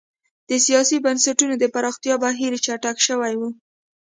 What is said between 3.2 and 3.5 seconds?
و.